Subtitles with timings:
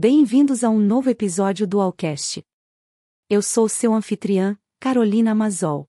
[0.00, 2.40] bem-vindos a um novo episódio do Alcast.
[3.28, 5.88] Eu sou seu anfitriã, Carolina Mazol.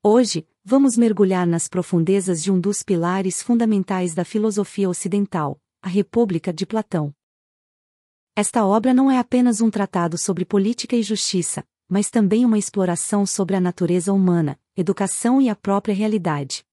[0.00, 6.52] Hoje, vamos mergulhar nas profundezas de um dos pilares fundamentais da filosofia ocidental, a República
[6.52, 7.12] de Platão.
[8.36, 13.26] Esta obra não é apenas um tratado sobre política e justiça, mas também uma exploração
[13.26, 16.64] sobre a natureza humana, educação e a própria realidade.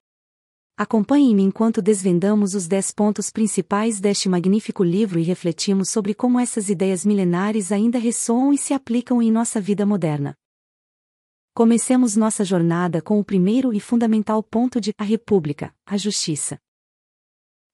[0.76, 6.68] Acompanhe-me enquanto desvendamos os dez pontos principais deste magnífico livro e refletimos sobre como essas
[6.68, 10.36] ideias milenares ainda ressoam e se aplicam em nossa vida moderna.
[11.54, 16.60] Comecemos nossa jornada com o primeiro e fundamental ponto de A República, a Justiça.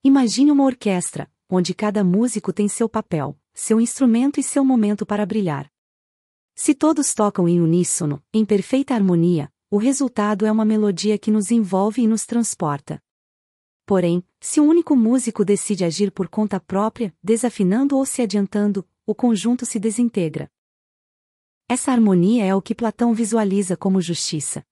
[0.03, 5.25] Imagine uma orquestra, onde cada músico tem seu papel, seu instrumento e seu momento para
[5.25, 5.71] brilhar.
[6.53, 11.51] Se todos tocam em uníssono, em perfeita harmonia, o resultado é uma melodia que nos
[11.51, 12.99] envolve e nos transporta.
[13.85, 19.13] Porém, se um único músico decide agir por conta própria, desafinando ou se adiantando, o
[19.13, 20.49] conjunto se desintegra.
[21.67, 24.65] Essa harmonia é o que Platão visualiza como justiça.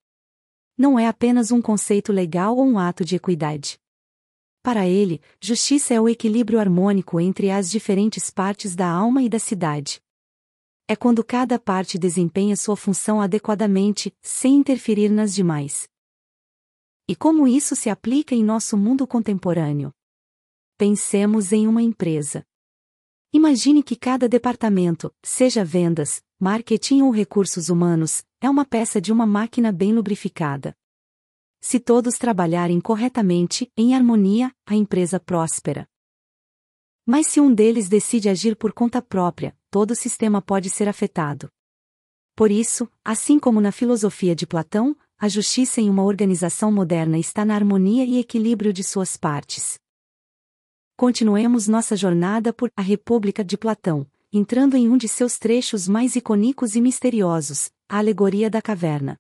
[0.76, 3.80] Não é apenas um conceito legal ou um ato de equidade.
[4.64, 9.38] Para ele, justiça é o equilíbrio harmônico entre as diferentes partes da alma e da
[9.38, 10.02] cidade
[10.88, 15.88] é quando cada parte desempenha sua função adequadamente, sem interferir nas demais.
[17.08, 19.92] E como isso se aplica em nosso mundo contemporâneo?
[20.78, 22.46] Pensemos em uma empresa.
[23.34, 29.26] Imagine que cada departamento, seja vendas, marketing ou recursos humanos, é uma peça de uma
[29.26, 30.74] máquina bem lubrificada.
[31.60, 35.88] Se todos trabalharem corretamente, em harmonia, a empresa próspera.
[37.10, 41.50] Mas se um deles decide agir por conta própria, todo o sistema pode ser afetado.
[42.36, 47.46] Por isso, assim como na filosofia de Platão, a justiça em uma organização moderna está
[47.46, 49.80] na harmonia e equilíbrio de suas partes.
[50.98, 56.18] Continuemos nossa jornada por A República de Platão, entrando em um de seus trechos mais
[56.18, 59.18] icônicos e misteriosos, a alegoria da caverna.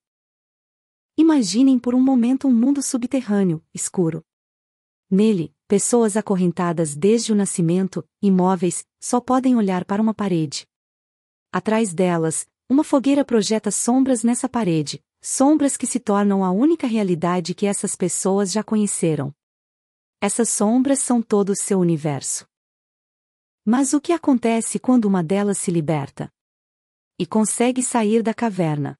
[1.17, 4.25] Imaginem por um momento um mundo subterrâneo, escuro.
[5.09, 10.65] Nele, pessoas acorrentadas desde o nascimento, imóveis, só podem olhar para uma parede.
[11.51, 17.53] Atrás delas, uma fogueira projeta sombras nessa parede, sombras que se tornam a única realidade
[17.53, 19.33] que essas pessoas já conheceram.
[20.21, 22.47] Essas sombras são todo o seu universo.
[23.65, 26.31] Mas o que acontece quando uma delas se liberta?
[27.19, 28.97] E consegue sair da caverna.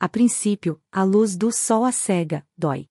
[0.00, 2.88] A princípio, a luz do sol a cega, dói.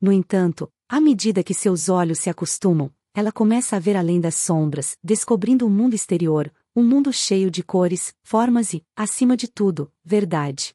[0.00, 4.34] No entanto, à medida que seus olhos se acostumam, ela começa a ver além das
[4.34, 9.90] sombras, descobrindo um mundo exterior, um mundo cheio de cores, formas e, acima de tudo,
[10.04, 10.74] verdade.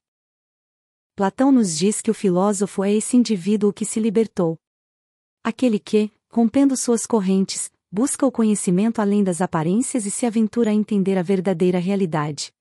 [1.16, 4.58] Platão nos diz que o filósofo é esse indivíduo que se libertou.
[5.44, 10.74] Aquele que, rompendo suas correntes, busca o conhecimento além das aparências e se aventura a
[10.74, 12.52] entender a verdadeira realidade.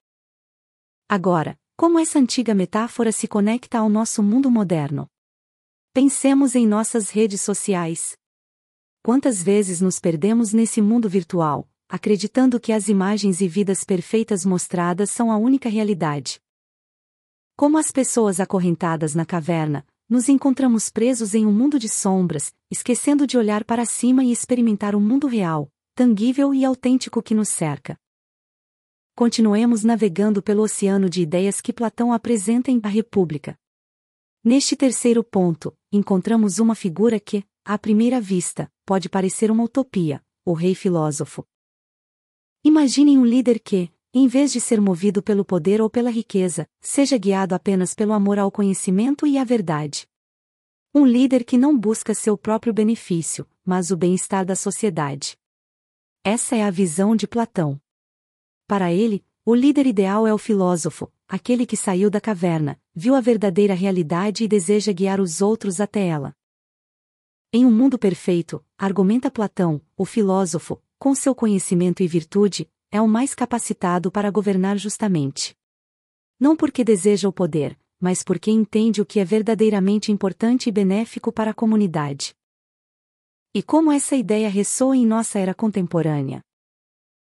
[1.08, 5.08] Agora, como essa antiga metáfora se conecta ao nosso mundo moderno?
[5.96, 8.18] Pensemos em nossas redes sociais.
[9.02, 15.10] Quantas vezes nos perdemos nesse mundo virtual, acreditando que as imagens e vidas perfeitas mostradas
[15.10, 16.38] são a única realidade?
[17.56, 23.26] Como as pessoas acorrentadas na caverna, nos encontramos presos em um mundo de sombras, esquecendo
[23.26, 27.48] de olhar para cima e experimentar o um mundo real, tangível e autêntico que nos
[27.48, 27.96] cerca.
[29.14, 33.58] Continuemos navegando pelo oceano de ideias que Platão apresenta em A República.
[34.48, 40.52] Neste terceiro ponto, encontramos uma figura que, à primeira vista, pode parecer uma utopia, o
[40.52, 41.44] rei filósofo.
[42.62, 47.18] Imaginem um líder que, em vez de ser movido pelo poder ou pela riqueza, seja
[47.18, 50.06] guiado apenas pelo amor ao conhecimento e à verdade.
[50.94, 55.36] Um líder que não busca seu próprio benefício, mas o bem-estar da sociedade.
[56.22, 57.80] Essa é a visão de Platão.
[58.68, 63.20] Para ele, o líder ideal é o filósofo, aquele que saiu da caverna, viu a
[63.20, 66.34] verdadeira realidade e deseja guiar os outros até ela.
[67.52, 73.08] Em um mundo perfeito, argumenta Platão, o filósofo, com seu conhecimento e virtude, é o
[73.08, 75.56] mais capacitado para governar justamente.
[76.38, 81.32] Não porque deseja o poder, mas porque entende o que é verdadeiramente importante e benéfico
[81.32, 82.34] para a comunidade.
[83.54, 86.42] E como essa ideia ressoa em nossa era contemporânea?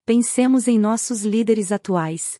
[0.05, 2.39] Pensemos em nossos líderes atuais.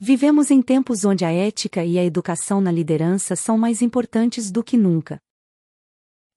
[0.00, 4.62] Vivemos em tempos onde a ética e a educação na liderança são mais importantes do
[4.62, 5.20] que nunca.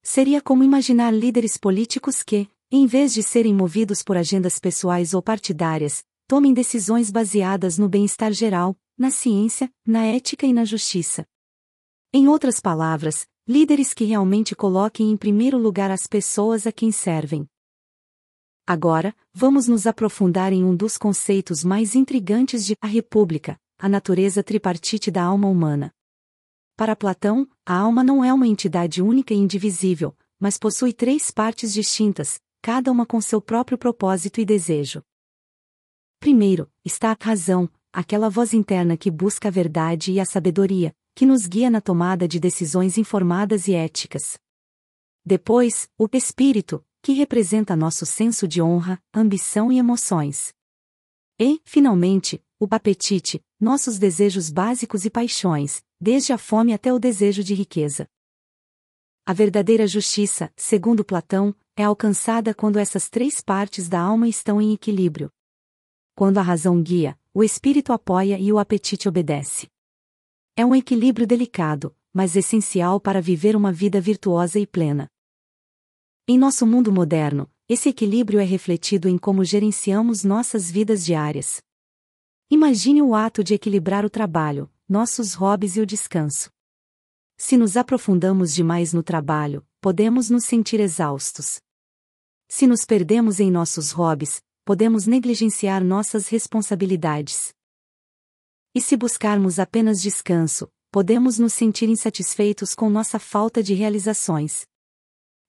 [0.02, 5.22] Seria como imaginar líderes políticos que, em vez de serem movidos por agendas pessoais ou
[5.22, 11.24] partidárias, tomem decisões baseadas no bem-estar geral, na ciência, na ética e na justiça.
[12.12, 17.48] Em outras palavras, líderes que realmente coloquem em primeiro lugar as pessoas a quem servem.
[18.66, 24.44] Agora, vamos nos aprofundar em um dos conceitos mais intrigantes de A República, a natureza
[24.44, 25.92] tripartite da alma humana.
[26.78, 31.74] Para Platão, a alma não é uma entidade única e indivisível, mas possui três partes
[31.74, 35.04] distintas, cada uma com seu próprio propósito e desejo.
[36.20, 41.26] Primeiro, está a razão, aquela voz interna que busca a verdade e a sabedoria, que
[41.26, 44.40] nos guia na tomada de decisões informadas e éticas.
[45.26, 50.54] Depois, o espírito, que representa nosso senso de honra, ambição e emoções.
[51.40, 57.44] E, finalmente, o apetite, nossos desejos básicos e paixões, desde a fome até o desejo
[57.44, 58.08] de riqueza.
[59.26, 64.74] A verdadeira justiça, segundo Platão, é alcançada quando essas três partes da alma estão em
[64.74, 65.32] equilíbrio.
[66.16, 69.68] Quando a razão guia, o espírito apoia e o apetite obedece.
[70.56, 75.11] É um equilíbrio delicado, mas essencial para viver uma vida virtuosa e plena.
[76.28, 81.62] Em nosso mundo moderno, esse equilíbrio é refletido em como gerenciamos nossas vidas diárias.
[82.50, 86.52] Imagine o ato de equilibrar o trabalho, nossos hobbies e o descanso.
[87.38, 91.60] Se nos aprofundamos demais no trabalho, podemos nos sentir exaustos.
[92.48, 97.52] Se nos perdemos em nossos hobbies, podemos negligenciar nossas responsabilidades.
[98.76, 104.68] E se buscarmos apenas descanso, podemos nos sentir insatisfeitos com nossa falta de realizações.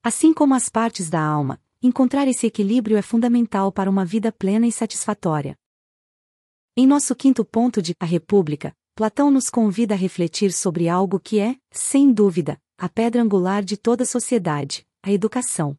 [0.05, 4.67] Assim como as partes da alma, encontrar esse equilíbrio é fundamental para uma vida plena
[4.67, 5.57] e satisfatória.
[6.77, 11.39] Em nosso quinto ponto de A República, Platão nos convida a refletir sobre algo que
[11.39, 15.79] é, sem dúvida, a pedra angular de toda sociedade, a educação.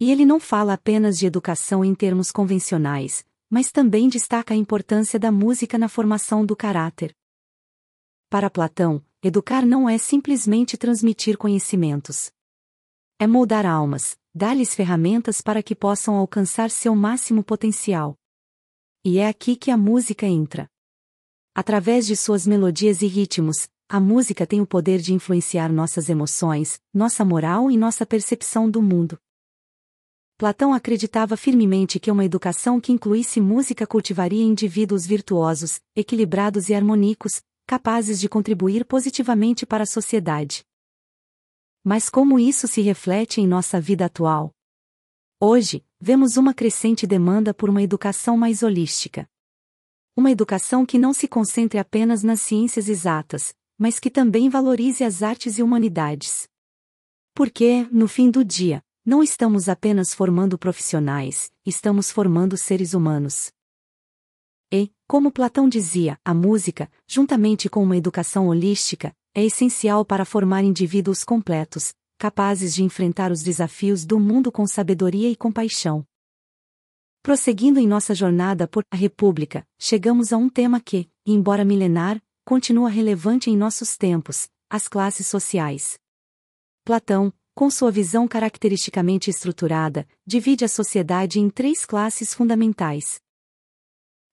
[0.00, 5.18] E ele não fala apenas de educação em termos convencionais, mas também destaca a importância
[5.18, 7.14] da música na formação do caráter.
[8.30, 12.34] Para Platão, educar não é simplesmente transmitir conhecimentos.
[13.18, 18.14] É moldar almas, dar-lhes ferramentas para que possam alcançar seu máximo potencial.
[19.02, 20.68] E é aqui que a música entra.
[21.54, 26.78] Através de suas melodias e ritmos, a música tem o poder de influenciar nossas emoções,
[26.92, 29.18] nossa moral e nossa percepção do mundo.
[30.36, 37.40] Platão acreditava firmemente que uma educação que incluísse música cultivaria indivíduos virtuosos, equilibrados e harmônicos,
[37.66, 40.66] capazes de contribuir positivamente para a sociedade.
[41.88, 44.52] Mas como isso se reflete em nossa vida atual?
[45.40, 49.24] Hoje, vemos uma crescente demanda por uma educação mais holística.
[50.16, 55.22] Uma educação que não se concentre apenas nas ciências exatas, mas que também valorize as
[55.22, 56.48] artes e humanidades.
[57.32, 63.52] Porque, no fim do dia, não estamos apenas formando profissionais, estamos formando seres humanos.
[64.72, 70.64] E, como Platão dizia, a música, juntamente com uma educação holística, é essencial para formar
[70.64, 76.06] indivíduos completos, capazes de enfrentar os desafios do mundo com sabedoria e compaixão.
[77.22, 82.88] Prosseguindo em nossa jornada por a República, chegamos a um tema que, embora milenar, continua
[82.88, 85.98] relevante em nossos tempos: as classes sociais.
[86.82, 93.20] Platão, com sua visão caracteristicamente estruturada, divide a sociedade em três classes fundamentais.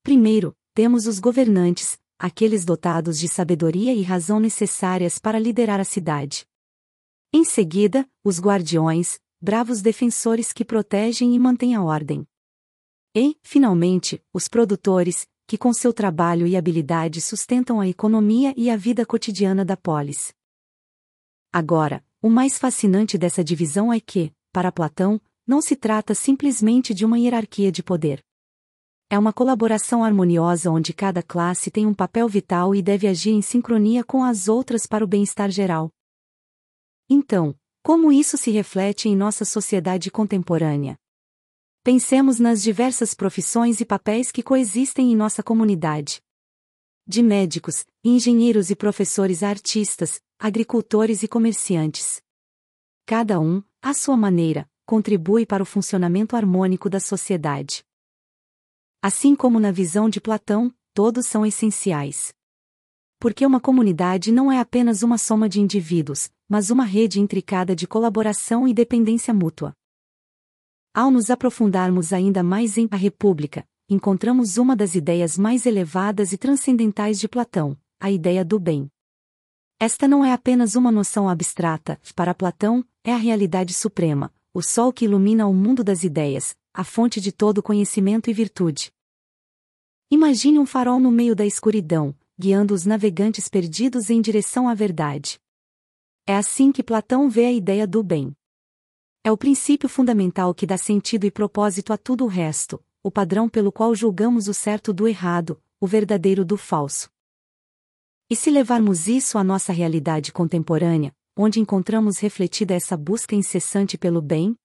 [0.01, 6.45] Primeiro, temos os governantes, aqueles dotados de sabedoria e razão necessárias para liderar a cidade.
[7.33, 12.25] Em seguida, os guardiões, bravos defensores que protegem e mantêm a ordem.
[13.13, 18.77] E, finalmente, os produtores, que com seu trabalho e habilidade sustentam a economia e a
[18.77, 20.33] vida cotidiana da polis.
[21.51, 27.03] Agora, o mais fascinante dessa divisão é que, para Platão, não se trata simplesmente de
[27.03, 28.23] uma hierarquia de poder.
[29.09, 33.41] É uma colaboração harmoniosa onde cada classe tem um papel vital e deve agir em
[33.41, 35.91] sincronia com as outras para o bem-estar geral.
[37.09, 40.97] Então, como isso se reflete em nossa sociedade contemporânea?
[41.83, 46.21] Pensemos nas diversas profissões e papéis que coexistem em nossa comunidade.
[47.05, 52.21] De médicos, engenheiros e professores a artistas, agricultores e comerciantes.
[53.05, 57.83] Cada um, à sua maneira, contribui para o funcionamento harmônico da sociedade.
[59.05, 62.33] Assim como na visão de Platão, todos são essenciais.
[63.19, 67.85] Porque uma comunidade não é apenas uma soma de indivíduos, mas uma rede intricada de
[67.85, 69.73] colaboração e dependência mútua.
[70.93, 76.37] Ao nos aprofundarmos ainda mais em A República, encontramos uma das ideias mais elevadas e
[76.37, 78.87] transcendentais de Platão, a ideia do bem.
[79.81, 84.93] Esta não é apenas uma noção abstrata, para Platão, é a realidade suprema, o sol
[84.93, 88.92] que ilumina o mundo das ideias, a fonte de todo conhecimento e virtude.
[90.13, 95.39] Imagine um farol no meio da escuridão, guiando os navegantes perdidos em direção à verdade.
[96.27, 98.31] É assim que Platão vê a ideia do bem.
[99.23, 103.49] É o princípio fundamental que dá sentido e propósito a tudo o resto, o padrão
[103.49, 107.09] pelo qual julgamos o certo do errado, o verdadeiro do falso.
[108.29, 114.21] E se levarmos isso à nossa realidade contemporânea, onde encontramos refletida essa busca incessante pelo
[114.21, 114.55] bem?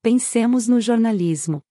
[0.00, 1.62] Pensemos no jornalismo.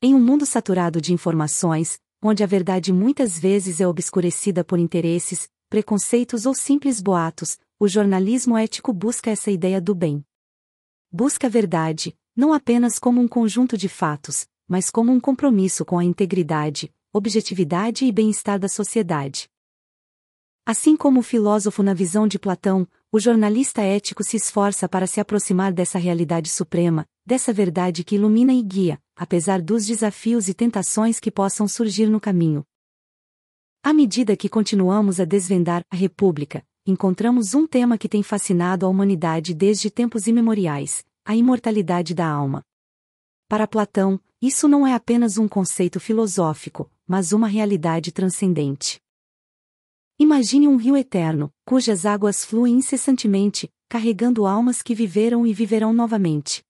[0.00, 5.46] Em um mundo saturado de informações, onde a verdade muitas vezes é obscurecida por interesses,
[5.68, 10.24] preconceitos ou simples boatos, o jornalismo ético busca essa ideia do bem.
[11.12, 15.98] Busca a verdade, não apenas como um conjunto de fatos, mas como um compromisso com
[15.98, 19.46] a integridade, objetividade e bem-estar da sociedade.
[20.64, 25.20] Assim como o filósofo na visão de Platão, o jornalista ético se esforça para se
[25.20, 31.20] aproximar dessa realidade suprema, dessa verdade que ilumina e guia, apesar dos desafios e tentações
[31.20, 32.64] que possam surgir no caminho.
[33.82, 38.88] À medida que continuamos a desvendar a República, encontramos um tema que tem fascinado a
[38.88, 42.62] humanidade desde tempos imemoriais: a imortalidade da alma.
[43.46, 48.98] Para Platão, isso não é apenas um conceito filosófico, mas uma realidade transcendente.
[50.18, 56.63] Imagine um rio eterno, cujas águas fluem incessantemente, carregando almas que viveram e viverão novamente.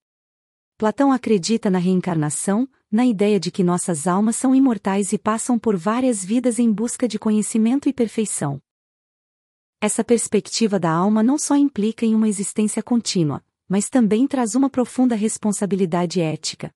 [0.84, 5.78] Platão acredita na reencarnação, na ideia de que nossas almas são imortais e passam por
[5.78, 8.60] várias vidas em busca de conhecimento e perfeição.
[9.80, 14.68] Essa perspectiva da alma não só implica em uma existência contínua, mas também traz uma
[14.68, 16.70] profunda responsabilidade ética.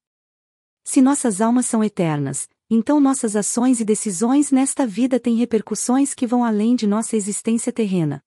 [0.84, 6.26] Se nossas almas são eternas, então nossas ações e decisões nesta vida têm repercussões que
[6.26, 8.24] vão além de nossa existência terrena.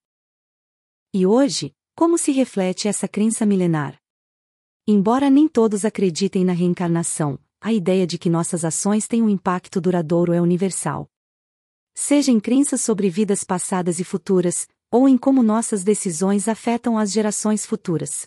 [1.11, 4.00] E hoje, como se reflete essa crença milenar?
[4.87, 9.79] Embora nem todos acreditem na reencarnação, a ideia de que nossas ações têm um impacto
[9.79, 11.07] duradouro é universal.
[11.93, 17.11] Seja em crenças sobre vidas passadas e futuras, ou em como nossas decisões afetam as
[17.11, 18.25] gerações futuras.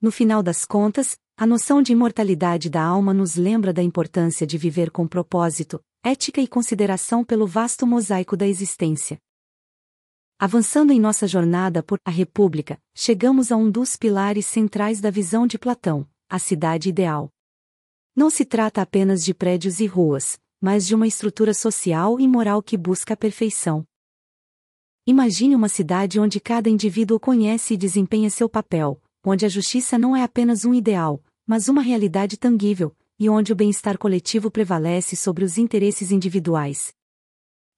[0.00, 4.56] No final das contas, a noção de imortalidade da alma nos lembra da importância de
[4.56, 9.18] viver com propósito, ética e consideração pelo vasto mosaico da existência.
[10.38, 15.46] Avançando em nossa jornada por a República, chegamos a um dos pilares centrais da visão
[15.46, 17.32] de Platão, a cidade ideal.
[18.14, 22.62] Não se trata apenas de prédios e ruas, mas de uma estrutura social e moral
[22.62, 23.82] que busca a perfeição.
[25.06, 30.14] Imagine uma cidade onde cada indivíduo conhece e desempenha seu papel, onde a justiça não
[30.14, 35.46] é apenas um ideal, mas uma realidade tangível, e onde o bem-estar coletivo prevalece sobre
[35.46, 36.92] os interesses individuais.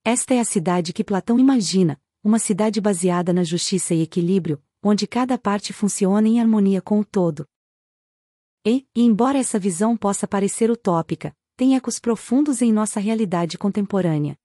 [0.03, 5.07] Esta é a cidade que Platão imagina, uma cidade baseada na justiça e equilíbrio, onde
[5.07, 7.45] cada parte funciona em harmonia com o todo.
[8.65, 14.37] E, embora essa visão possa parecer utópica, tem ecos profundos em nossa realidade contemporânea.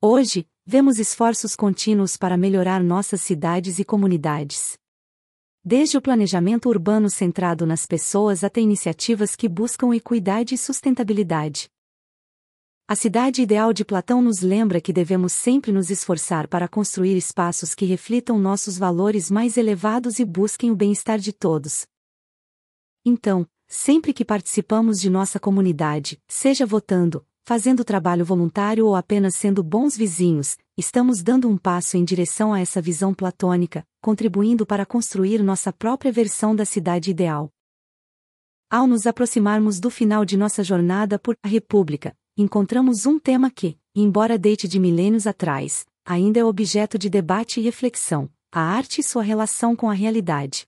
[0.00, 4.78] Hoje, vemos esforços contínuos para melhorar nossas cidades e comunidades.
[5.64, 11.68] Desde o planejamento urbano centrado nas pessoas até iniciativas que buscam equidade e sustentabilidade.
[12.88, 17.74] A cidade ideal de Platão nos lembra que devemos sempre nos esforçar para construir espaços
[17.74, 21.84] que reflitam nossos valores mais elevados e busquem o bem-estar de todos.
[23.04, 29.64] Então, sempre que participamos de nossa comunidade, seja votando, fazendo trabalho voluntário ou apenas sendo
[29.64, 35.42] bons vizinhos, estamos dando um passo em direção a essa visão platônica, contribuindo para construir
[35.42, 37.50] nossa própria versão da cidade ideal.
[38.70, 43.78] Ao nos aproximarmos do final de nossa jornada por a República, encontramos um tema que,
[43.94, 49.04] embora date de milênios atrás, ainda é objeto de debate e reflexão: a arte e
[49.04, 50.66] sua relação com a realidade.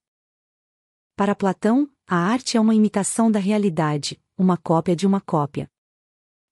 [1.14, 5.68] Para Platão, a arte é uma imitação da realidade, uma cópia de uma cópia.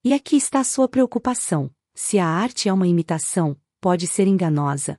[0.05, 4.99] E aqui está a sua preocupação: se a arte é uma imitação, pode ser enganosa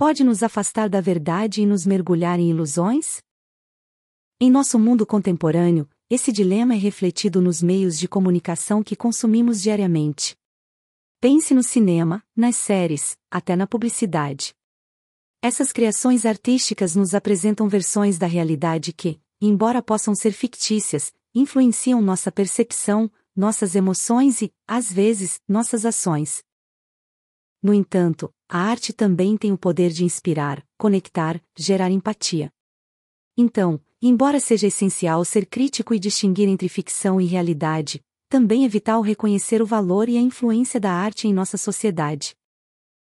[0.00, 3.20] pode nos afastar da verdade e nos mergulhar em ilusões?
[4.40, 10.36] Em nosso mundo contemporâneo, esse dilema é refletido nos meios de comunicação que consumimos diariamente.
[11.20, 14.52] Pense no cinema, nas séries, até na publicidade.
[15.40, 22.32] Essas criações artísticas nos apresentam versões da realidade que, embora possam ser fictícias, influenciam nossa
[22.32, 26.42] percepção, nossas emoções e, às vezes, nossas ações.
[27.62, 32.52] No entanto, a arte também tem o poder de inspirar, conectar, gerar empatia.
[33.36, 39.02] Então, embora seja essencial ser crítico e distinguir entre ficção e realidade, também é vital
[39.02, 42.34] reconhecer o valor e a influência da arte em nossa sociedade.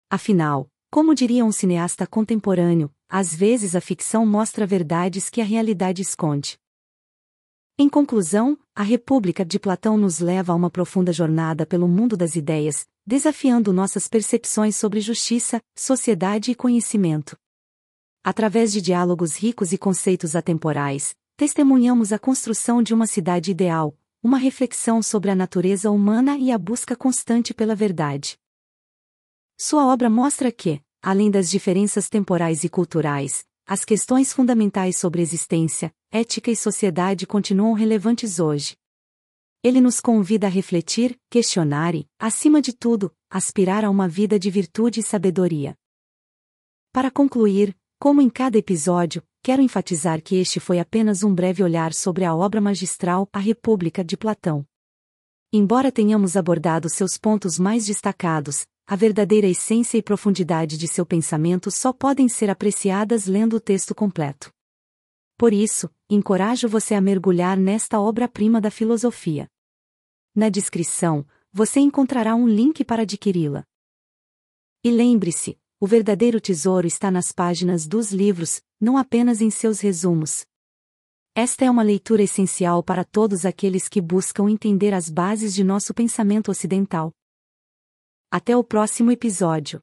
[0.09, 6.01] Afinal, como diria um cineasta contemporâneo, às vezes a ficção mostra verdades que a realidade
[6.01, 6.57] esconde.
[7.77, 12.35] Em conclusão, a República de Platão nos leva a uma profunda jornada pelo mundo das
[12.35, 17.37] ideias, desafiando nossas percepções sobre justiça, sociedade e conhecimento.
[18.23, 24.37] Através de diálogos ricos e conceitos atemporais, testemunhamos a construção de uma cidade ideal, uma
[24.37, 28.37] reflexão sobre a natureza humana e a busca constante pela verdade.
[29.57, 35.93] Sua obra mostra que, além das diferenças temporais e culturais, as questões fundamentais sobre existência,
[36.11, 38.75] ética e sociedade continuam relevantes hoje.
[39.63, 44.49] Ele nos convida a refletir, questionar e, acima de tudo, aspirar a uma vida de
[44.49, 45.77] virtude e sabedoria.
[46.91, 51.93] Para concluir, como em cada episódio, quero enfatizar que este foi apenas um breve olhar
[51.93, 54.65] sobre a obra magistral A República de Platão.
[55.51, 61.69] Embora tenhamos abordado seus pontos mais destacados, a verdadeira essência e profundidade de seu pensamento
[61.69, 64.49] só podem ser apreciadas lendo o texto completo.
[65.37, 69.45] Por isso, encorajo você a mergulhar nesta obra-prima da filosofia.
[70.33, 73.65] Na descrição, você encontrará um link para adquiri-la.
[74.85, 80.45] E lembre-se, o verdadeiro tesouro está nas páginas dos livros, não apenas em seus resumos.
[81.33, 85.93] Esta é uma leitura essencial para todos aqueles que buscam entender as bases de nosso
[85.93, 87.13] pensamento ocidental.
[88.29, 89.81] Até o próximo episódio.